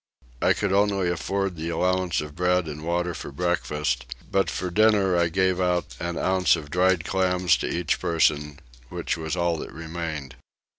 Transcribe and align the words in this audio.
I 0.41 0.53
could 0.53 0.73
only 0.73 1.11
afford 1.11 1.55
the 1.55 1.69
allowance 1.69 2.21
of 2.21 2.35
bread 2.35 2.67
and 2.67 2.83
water 2.83 3.13
for 3.13 3.31
breakfast, 3.31 4.07
but 4.31 4.49
for 4.49 4.71
dinner 4.71 5.15
I 5.15 5.27
gave 5.29 5.59
out 5.59 5.95
an 5.99 6.17
ounce 6.17 6.55
of 6.55 6.71
dried 6.71 7.05
clams 7.05 7.55
to 7.57 7.67
each 7.69 7.99
person, 7.99 8.59
which 8.89 9.15
was 9.15 9.35
all 9.35 9.57
that 9.59 9.71
remained. 9.71 10.37